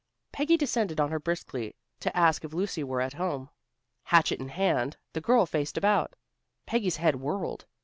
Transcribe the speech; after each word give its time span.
Peggy 0.31 0.57
descended 0.57 0.99
on 0.99 1.11
her 1.11 1.19
briskly 1.19 1.75
to 1.99 2.17
ask 2.17 2.43
if 2.43 2.53
Lucy 2.53 2.83
were 2.83 3.01
at 3.01 3.13
home. 3.13 3.51
Hatchet 4.05 4.39
in 4.39 4.49
hand, 4.49 4.97
the 5.13 5.21
girl 5.21 5.45
faced 5.45 5.77
about. 5.77 6.15
Peggy's 6.65 6.97
head 6.97 7.17
whirled. 7.17 7.67